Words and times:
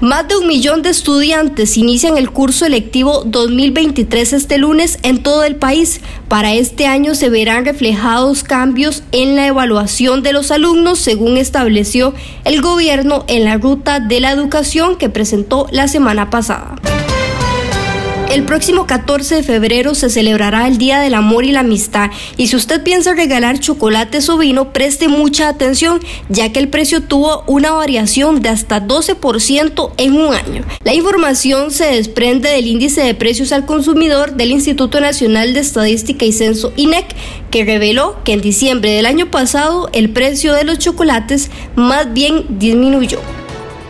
Más 0.00 0.26
de 0.28 0.36
un 0.36 0.46
millón 0.46 0.82
de 0.82 0.90
estudiantes 0.90 1.76
inician 1.76 2.18
el 2.18 2.30
curso 2.30 2.66
electivo 2.66 3.22
2023 3.24 4.32
este 4.32 4.58
lunes 4.58 4.98
en 5.02 5.22
todo 5.22 5.44
el 5.44 5.56
país. 5.56 6.00
Para 6.28 6.52
este 6.52 6.86
año 6.86 7.14
se 7.14 7.30
verán 7.30 7.64
reflejados 7.64 8.42
cambios 8.42 9.02
en 9.12 9.36
la 9.36 9.46
evaluación 9.46 10.22
de 10.22 10.32
los 10.32 10.50
alumnos, 10.50 10.98
según 10.98 11.36
estableció 11.36 12.12
el 12.44 12.60
gobierno 12.60 13.24
en 13.28 13.44
la 13.44 13.56
ruta 13.56 14.00
de 14.00 14.20
la 14.20 14.32
educación 14.32 14.96
que 14.96 15.08
presentó 15.08 15.68
la 15.70 15.88
semana 15.88 16.28
pasada. 16.28 16.74
El 18.34 18.42
próximo 18.42 18.84
14 18.88 19.36
de 19.36 19.42
febrero 19.44 19.94
se 19.94 20.10
celebrará 20.10 20.66
el 20.66 20.76
Día 20.76 20.98
del 20.98 21.14
Amor 21.14 21.44
y 21.44 21.52
la 21.52 21.60
Amistad 21.60 22.10
y 22.36 22.48
si 22.48 22.56
usted 22.56 22.82
piensa 22.82 23.14
regalar 23.14 23.60
chocolates 23.60 24.28
o 24.28 24.36
vino, 24.36 24.72
preste 24.72 25.06
mucha 25.06 25.46
atención 25.46 26.00
ya 26.28 26.50
que 26.50 26.58
el 26.58 26.66
precio 26.66 27.00
tuvo 27.00 27.44
una 27.46 27.70
variación 27.70 28.42
de 28.42 28.48
hasta 28.48 28.84
12% 28.84 29.92
en 29.98 30.14
un 30.14 30.34
año. 30.34 30.64
La 30.82 30.94
información 30.94 31.70
se 31.70 31.84
desprende 31.84 32.48
del 32.48 32.66
índice 32.66 33.02
de 33.02 33.14
precios 33.14 33.52
al 33.52 33.66
consumidor 33.66 34.32
del 34.34 34.50
Instituto 34.50 35.00
Nacional 35.00 35.54
de 35.54 35.60
Estadística 35.60 36.24
y 36.24 36.32
Censo 36.32 36.72
INEC 36.74 37.06
que 37.52 37.64
reveló 37.64 38.16
que 38.24 38.32
en 38.32 38.40
diciembre 38.40 38.90
del 38.90 39.06
año 39.06 39.30
pasado 39.30 39.90
el 39.92 40.10
precio 40.10 40.54
de 40.54 40.64
los 40.64 40.80
chocolates 40.80 41.52
más 41.76 42.12
bien 42.12 42.46
disminuyó. 42.58 43.20